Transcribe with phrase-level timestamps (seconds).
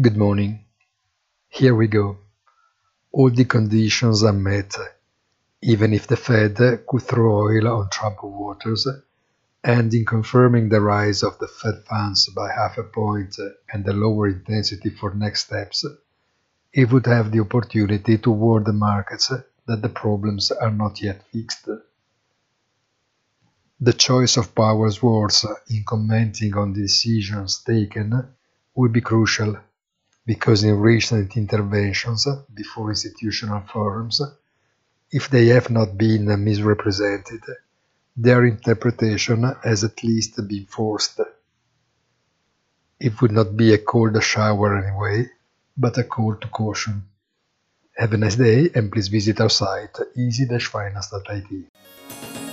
[0.00, 0.64] Good morning.
[1.50, 2.16] Here we go.
[3.12, 4.74] All the conditions are met,
[5.60, 6.56] even if the Fed
[6.88, 8.88] could throw oil on troubled waters,
[9.62, 13.36] and in confirming the rise of the Fed funds by half a point
[13.70, 15.84] and the lower intensity for next steps,
[16.72, 19.30] it would have the opportunity to warn the markets
[19.66, 21.68] that the problems are not yet fixed.
[23.78, 28.34] The choice of Powell's words in commenting on the decisions taken
[28.74, 29.58] will be crucial
[30.24, 34.20] because in recent interventions before institutional forums,
[35.10, 37.42] if they have not been misrepresented,
[38.16, 41.20] their interpretation has at least been forced.
[43.00, 45.28] It would not be a cold shower anyway,
[45.76, 47.08] but a call to caution.
[47.96, 52.51] Have a nice day and please visit our site easy-finance.it.